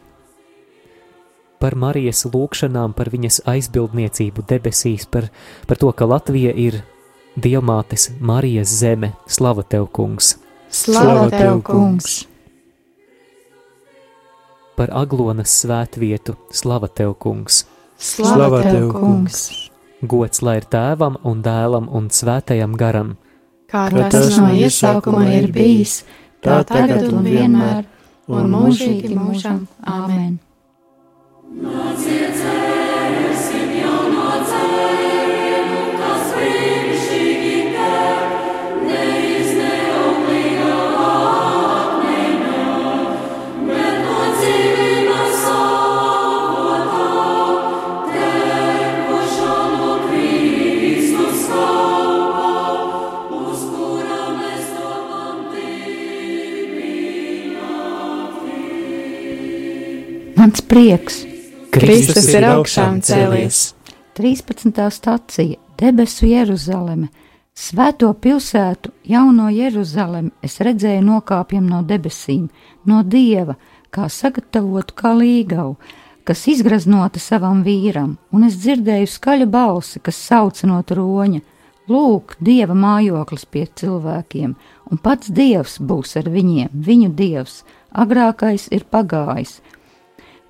[1.62, 5.30] Par Marijas lūkšanām, par viņas aizbildniecību debesīs, par,
[5.70, 6.82] par to, ka Latvija ir
[7.38, 9.14] Dievmātes Marijas zeme.
[9.30, 10.40] Slava tev, kungs!
[10.72, 12.22] Slava tev, kungs!
[14.72, 16.32] Par Aglonas svētvietu.
[16.48, 17.66] Slava tev, kungs!
[18.00, 19.44] Slava tev, kungs!
[20.00, 23.14] Gods lai ir tēvam un dēlam un svētajam garam.
[23.68, 26.00] Kā tas no iesākuma ir bijis,
[26.40, 27.84] tā tagad un vienmēr,
[28.32, 29.66] un mūžīgi mūžam.
[29.84, 30.38] Āmen!
[31.52, 32.81] Slava
[60.52, 61.14] mans prieks.
[61.72, 63.72] Kristus ir augšām cēlies.
[64.18, 64.90] 13.
[64.92, 67.08] stacija Debesu Jeruzaleme.
[67.56, 72.50] Svēto pilsētu, jauno Jeruzalemi, es redzēju nokāpjam no debesīm,
[72.84, 73.56] no dieva,
[73.92, 75.76] kā sagatavotu kā līgavu,
[76.24, 81.40] kas izgraznota savam vīram, un es dzirdēju skaļu balsi, kas sauca no troņa:
[81.88, 84.56] Lūk, dieva mājoklis pie cilvēkiem,
[84.90, 89.60] un pats dievs būs ar viņiem, viņu dievs, agrākais ir pagājis.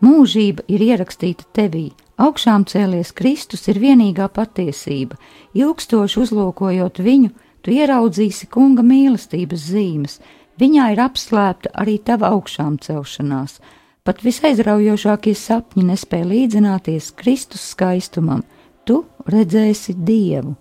[0.03, 5.15] Mūžība ir ierakstīta tevī, augšām cēlies Kristus ir vienīgā patiesība,
[5.55, 7.31] ilgstoši uzlūkojot viņu,
[7.63, 10.19] tu ieraudzīsi kunga mīlestības zīmes,
[10.59, 13.61] viņā ir apslēpta arī tava augšām celšanās.
[14.03, 18.43] Pat visaizraujošākie sapņi nespēja līdzināties Kristus skaistumam,
[18.83, 20.57] tu redzēsi Dievu.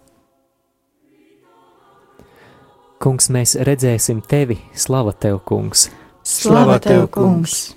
[3.02, 5.90] Kungs, mēs redzēsim tevi, slava tev, kungs!
[6.22, 7.72] Slava tev, kungs!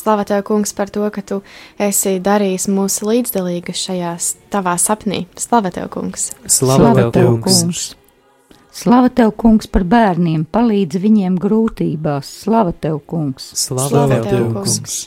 [0.00, 1.42] Slava tev, kungs, par to, ka tu
[1.76, 4.14] esi darījis mūs līdzdalīgus šajā
[4.52, 5.26] tavā sapnī.
[5.36, 6.30] Slava tev, kungs!
[6.48, 7.90] Slava tev, kungs!
[8.72, 12.30] Slava tev, kungs, par bērniem, palīdz viņiem grūtībās.
[12.46, 13.50] Slava tev, kungs!
[13.60, 15.02] Slava tev, kungs!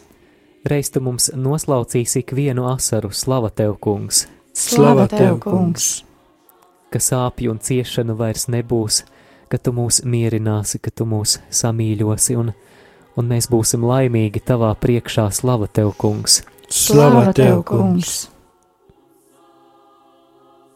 [0.70, 4.28] Reiz tu mums noslaucīsi ikvienu asaru, slava tev, kungs!
[4.54, 6.04] Slava tev, kungs!
[6.94, 9.02] Ka sāpju un ciešanu vairs nebūs,
[9.50, 12.54] ka tu mūs mierināsi, ka tu mūs samīļosi un,
[13.20, 16.42] un mēs būsim laimīgi tavā priekšā, slava tev, kungs!
[16.74, 18.28] Slava tev, kungs!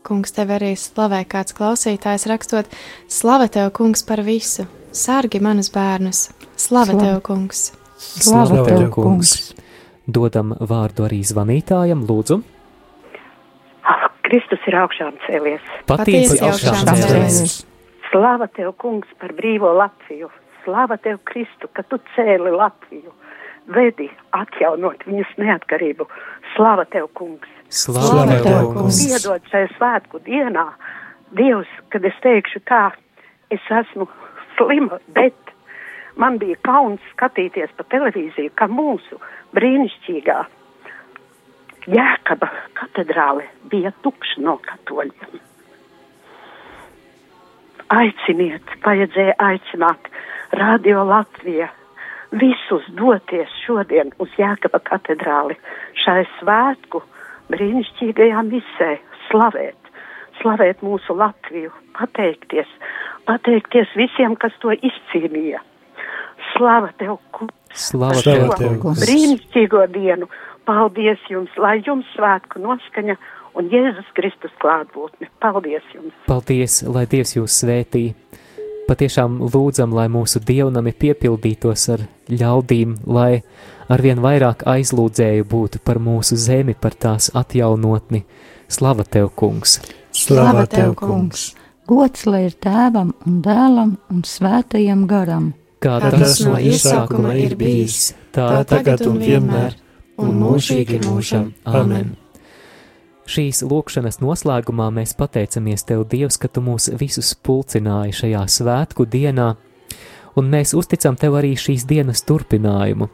[0.08, 2.70] Kungs, tev arī slavē kāds klausītājs rakstot:
[3.12, 4.68] Slava tev, kungs, par visu!
[4.96, 6.30] Sargi manus bērnus!
[6.56, 7.04] Slava Slava.
[7.04, 7.64] tev, kungs!
[7.98, 9.34] Slava tev, kungs!
[10.08, 12.40] Dodam vārdu arī zvanītājam, lūdzu.
[14.28, 15.68] Kristus ir augšām cēlies.
[15.88, 17.62] Patiesi augšām cēlies.
[18.12, 20.30] Slāva tev, kungs, par brīvo Latviju.
[20.68, 23.14] Slāva tev, Kristu, ka tu cēli Latviju.
[23.72, 26.08] Vedi, atjaunot viņas neatkarību.
[26.56, 27.48] Slāva tev, kungs.
[27.72, 29.00] Slava tev, kungs!
[29.00, 30.66] Piedod šajā svētku dienā,
[31.40, 32.90] Dievs, kad es teikšu tā,
[33.52, 34.10] es esmu
[34.58, 35.56] slima, bet
[36.20, 39.20] man bija kauns skatīties pa televīziju, ka mūsu
[39.56, 40.38] brīnišķīgā
[41.88, 45.38] Jēkaba katedrāle bija tukša no katoļiem.
[47.96, 50.10] Aiciniet, vajadzēja aicināt
[50.52, 51.68] Radio Latvija
[52.32, 55.58] visus doties šodien uz Jēkaba katedrāli
[56.04, 57.02] šai svētku
[57.52, 58.90] brīnišķīgajā misē,
[59.28, 59.92] slavēt,
[60.42, 62.68] slavēt mūsu Latviju, pateikties,
[63.28, 65.64] pateikties visiem, kas to izcīnīja.
[66.54, 67.56] Slava tev, kungs!
[67.88, 69.04] Slava tev, tev, kungs!
[69.04, 70.30] brīnišķīgo dienu.
[70.68, 73.16] Paldies jums, lai jums svētku noskaņa
[73.58, 75.30] un Jēzus Kristus klātbūtne.
[75.44, 76.16] Paldies jums!
[76.28, 78.10] Paldies, lai Dievs jūs svētī.
[78.88, 83.42] Patiešām lūdzam, lai mūsu dievnami piepildītos ar ļaudīm, lai
[83.92, 88.24] arvien vairāk aizlūdzēju būtu par mūsu zemi, par tās atjaunotni.
[88.72, 89.80] Slava tev, kungs!
[90.16, 91.50] Slava tev, kungs!
[91.88, 95.52] Gods lai ir tēvam un dēlam un svētajam garam.
[95.84, 99.76] Kā Kā tas no iesākuma ir bijis, tā tagad un vienmēr,
[100.20, 101.52] un mūžīgi mūžam.
[101.68, 102.16] Amen!
[103.28, 109.50] Šīs lūkšanas noslēgumā mēs pateicamies Tev, Dievs, ka Tu mūs visus pulcināji šajā svētku dienā,
[110.40, 113.10] un mēs uzticam Tev arī šīs dienas turpinājumu.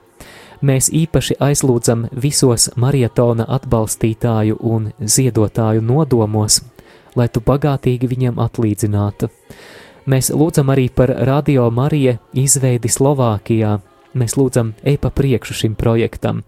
[0.64, 6.62] Mēs īpaši aizlūdzam visos marietona atbalstītāju un ziedotāju nodomos,
[7.18, 9.32] lai Tu bagātīgi viņiem atlīdzinātu.
[10.06, 13.80] Mēs lūdzam arī par Radio Marija izveidi Slovākijā.
[14.14, 16.44] Mēs lūdzam, ej pa priekšu šim projektam,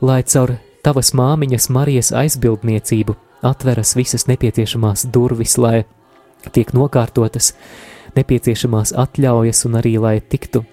[0.00, 3.16] lai caur tavas māmiņas Marijas aizbildniecību
[3.46, 5.84] atveras visas nepieciešamās durvis, lai
[6.52, 7.54] tiek nokārtotas
[8.16, 10.64] nepieciešamās atļaujas un arī lai tiktu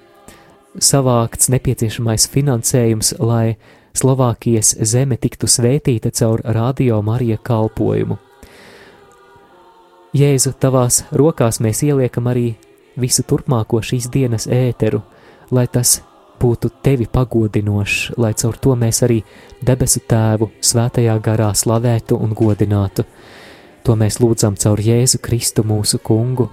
[0.80, 3.58] savākts nepieciešamais finansējums, lai
[3.98, 8.20] Slovākijas zeme tiktu svētīta caur Radio Marija kalpojumu.
[10.18, 12.52] Jēzu, tavās rokās mēs ieliekam arī
[12.98, 15.02] visu turpmāko šīs dienas ēteru,
[15.52, 16.02] lai tas
[16.42, 19.22] būtu tevi pagodinošs, lai caur to mēs arī
[19.66, 23.06] debesu tēvu svētajā garā slavētu un godinātu.
[23.84, 26.50] To mēs lūdzam caur Jēzu Kristu mūsu kungu.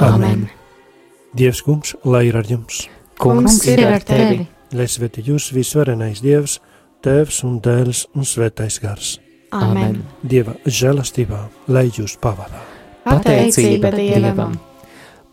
[0.00, 0.46] Amen!
[1.36, 2.86] Dievs kungs, lai ir ar jums!
[3.20, 4.46] Kungs ir ar tevi!
[4.72, 6.58] Lai sveti jūs visvarenais Dievs,
[7.04, 9.16] Tēvs un Dēls un Svētais Gars.
[9.54, 10.02] Amen!
[10.22, 12.64] Dieva žēlastībā, lai jūs pavadā.
[13.06, 14.58] Pateicība Dievam!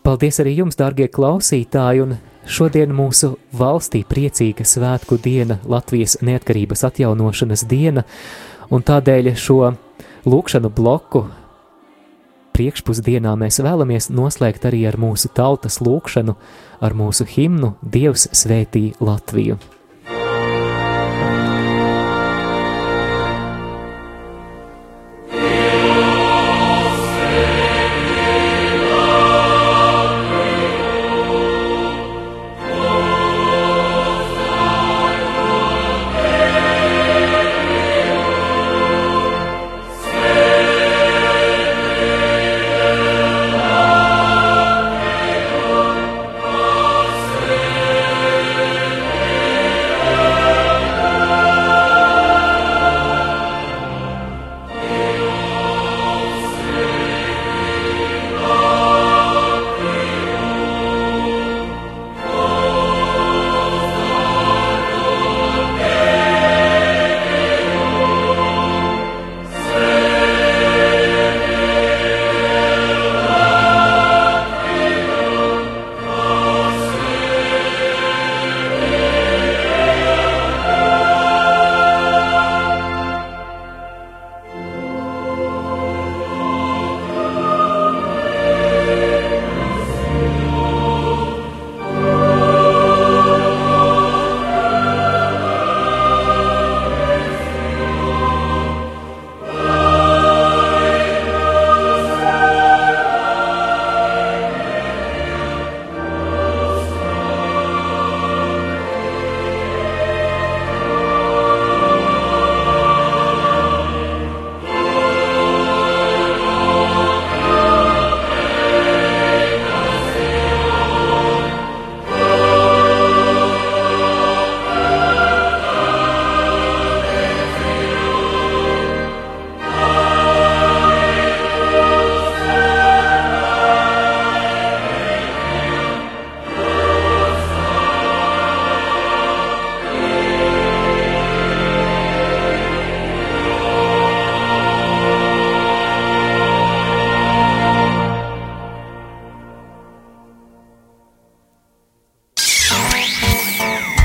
[0.05, 2.11] Paldies arī jums, dārgie klausītāji, un
[2.45, 8.03] šodien mūsu valstī priecīga svētku diena, Latvijas neatkarības atjaunošanas diena,
[8.69, 9.71] un tādēļ šo
[10.29, 11.23] lūkšanu bloku
[12.53, 16.37] priekšpusdienā mēs vēlamies noslēgt arī ar mūsu tautas lūkšanu,
[16.85, 19.57] ar mūsu himnu Dievs svētī Latviju.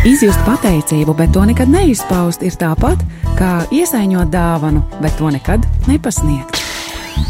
[0.00, 3.02] Izjust pateicību, bet to nekad neizpaust, ir tāpat
[3.36, 6.56] kā iesaiņot dāvanu, bet to nekad nepasniegt.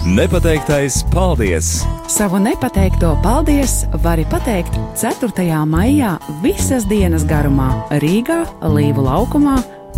[0.06, 1.80] Nepateiktais paldies!
[2.06, 5.42] Savu nepateikto paldies vari pateikt 4.
[5.66, 6.12] maijā
[6.44, 7.72] visas dienas garumā
[8.04, 9.56] Rīgā, Līvu laukumā,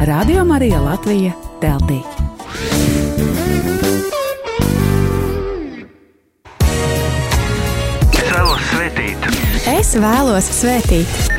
[0.09, 2.01] Radio Marija Latvija teltī.
[8.17, 9.31] Es vēlos svētīt.
[9.77, 11.32] Es vēlos svētīt.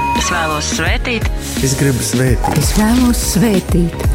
[1.63, 2.45] Es gribu svētīt.
[2.55, 4.05] Es vēlos svētīt.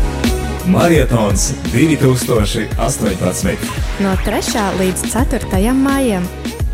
[0.73, 3.67] Marietons 2018.
[4.01, 4.63] No 3.
[4.81, 5.75] līdz 4.
[5.77, 6.25] maijam.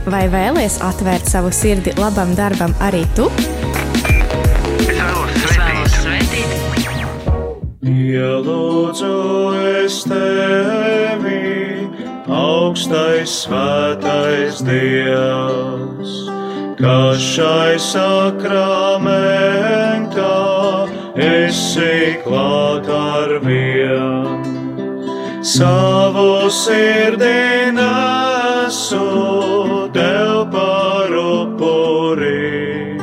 [0.06, 3.26] Vai vēlies atvērt savu sirdi labam darbam arī tu?
[4.86, 6.54] Es vēlos svētīt.
[7.84, 9.14] Ielūdzu
[9.82, 11.90] es tevi,
[12.30, 15.93] augstais svētais Dievs,
[16.78, 18.38] kas šai sakramentā
[21.26, 24.42] esi klāt ar vien.
[25.44, 29.06] Savu sirdī nesu
[29.94, 32.98] tev par upuri.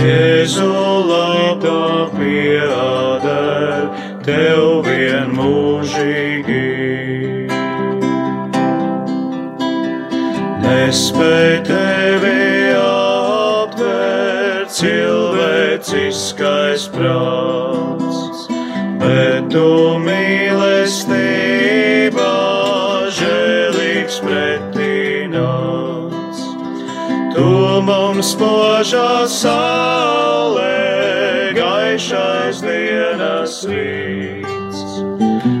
[0.00, 0.70] Jēzu
[1.10, 3.84] labā pieder
[4.24, 6.66] tev vienmūžīgi.
[10.64, 11.89] Nespēj tevi
[16.40, 18.46] cilvēciskais prāts,
[19.00, 22.36] bet tu mīlestībā
[23.12, 26.40] žēlīgs pretināts.
[27.34, 27.48] Tu
[27.84, 34.80] mums požā saulē, gaišais dienas rīts,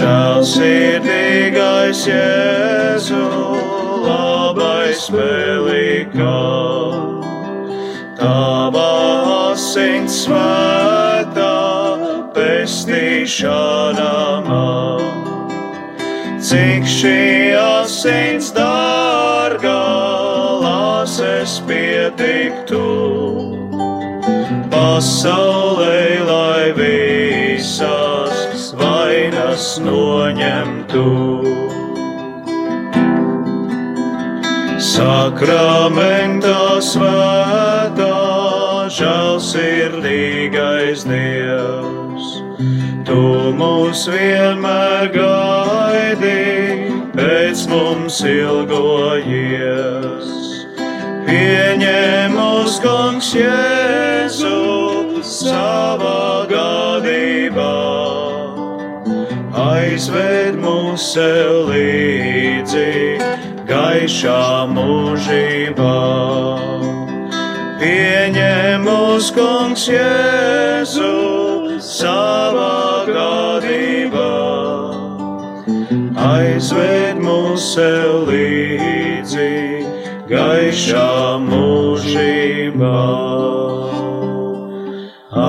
[0.00, 3.24] Žēlsirdīgais Jēzu,
[4.04, 6.40] labais pelīkā,
[8.20, 8.90] tava
[9.52, 11.56] asins svētā
[12.36, 14.14] pestīšana
[14.48, 15.04] man.
[16.50, 17.18] Cik šī
[17.60, 18.89] asins lāses
[21.70, 22.86] pietiktu,
[24.72, 31.06] pasaulē, lai visas vainas noņemtu.
[34.90, 38.16] Sakramentā svētā,
[38.98, 42.26] žēlsirdīgais Dievs,
[43.06, 43.22] Tu
[43.56, 46.42] mūs vienmēr gaidi,
[47.16, 50.39] pēc mums ilgojies.
[51.30, 57.74] Pieņem mūs, kungs, Jēzu savā gadībā,
[59.62, 63.20] aizved mūs sev līdzi
[63.68, 65.94] gaišā mūžībā.
[67.78, 71.14] Pieņem mūs, kungs, Jēzu
[71.78, 74.34] savā gadībā,
[76.34, 78.69] aizved mūs sev līdzi
[80.30, 83.00] gaišā mūžībā.
[85.30, 85.40] Amen.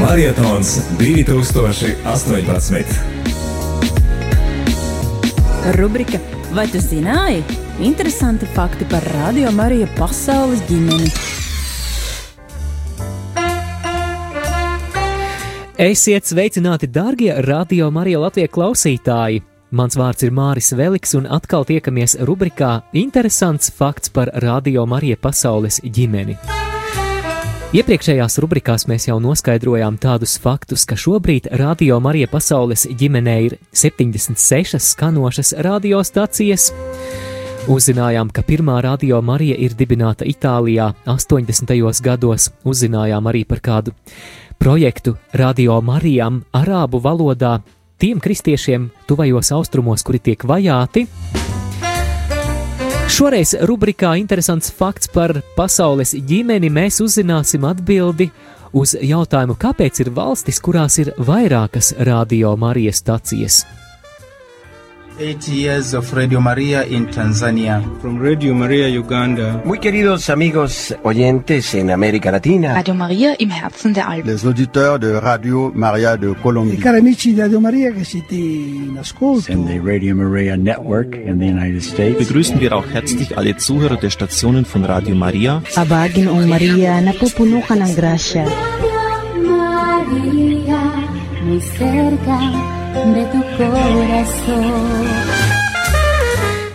[0.00, 2.84] Marietons 2018.
[5.76, 7.42] Rubrika Vai tu zināji?
[7.84, 11.10] Interesanti fakti par Radio Mariju pasaules ģimeni.
[15.78, 19.44] Esiet sveicināti, darbie radio Marija Latvijas klausītāji!
[19.78, 25.78] Mans vārds ir Māris Veliks, un atkal tiekamies rubrikā Interesants fakts par Radio Marija pasaules
[25.86, 26.34] ģimeni.
[27.78, 34.82] Iepriekšējās rubrikās mēs jau noskaidrojām tādus faktus, ka šobrīd Radio Marija pasaules ģimenē ir 76
[34.82, 36.72] skanošas radiostacijas.
[37.70, 42.02] Uzzinājām, ka pirmā radio Marija ir dibināta Itālijā 80.
[42.02, 42.50] gados.
[42.66, 43.94] Uzzinājām arī par kādu
[44.58, 47.58] projektu Radio Marijam arābu valodā
[47.98, 51.06] tiem kristiešiem tuvajos austrumos, kuri tiek vajāti.
[53.08, 58.28] Šoreiz rubrikā Interesants fakts par pasaules ģimeni mēs uzzināsim atbildi
[58.76, 63.62] uz jautājumu, kāpēc ir valstis, kurās ir vairākas radio Marijas stacijas.
[65.20, 67.82] Eight years of Radio Maria in Tanzania.
[68.00, 69.60] From Radio Maria Uganda.
[69.64, 72.74] Muy queridos amigos oyentes en América Latina.
[72.74, 74.30] Radio Maria im Herzen der Alpen.
[74.30, 76.74] Les auditeurs de Radio Maria de Colombie.
[76.74, 79.50] I cari amici di Radio Maria che siete in ascolto.
[79.50, 82.18] And the Radio Maria Network in the United States.
[82.18, 85.62] Begrüßen wir auch herzlich alle Zuhörer der Stationen von Radio Maria.
[85.74, 88.46] Abagin ang Maria napupunukan ng grasya.
[89.42, 90.78] María,
[91.42, 92.77] muy cerca
[93.14, 94.98] de tu corazón.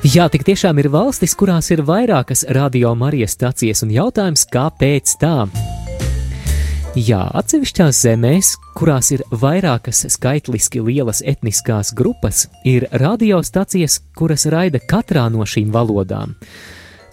[0.03, 5.45] Jā, tik tiešām ir valstis, kurās ir vairākas radio Marijas stacijas, un jautājums, kāpēc tā?
[6.99, 15.29] Jā, atsevišķās zemēs, kurās ir vairākas skaitliski lielas etniskās grupas, ir radiostacijas, kuras raida katrā
[15.31, 16.35] no šīm valodām.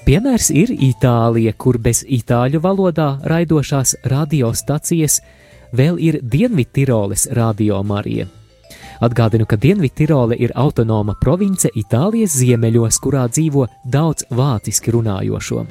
[0.04, 5.20] Piemērs ir Itālija, kur bez itāļu valodā raidošās radiostacijas
[5.72, 8.26] vēl ir Dienvidtiroles radio Marija.
[9.00, 15.64] Atgādinu, ka Dienvidtirole ir autonoma province Itālijas ziemeļos, kurā dzīvo daudz vāciski runājošo.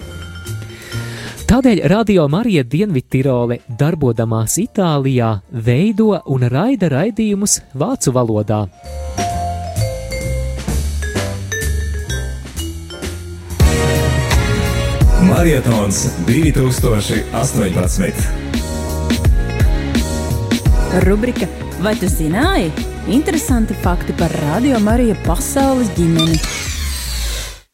[1.50, 8.66] Tādēļ Radio Marija Dienvidtirole, darbodamās Itālijā, veido un raida raidījumus vācu valodā.
[15.30, 18.14] Marietons 2018.
[21.06, 21.48] Rubrika
[21.80, 22.74] Vai tu zināji?
[23.10, 26.38] Interesanti fakti par Radio Mariju pasaules ģimeni.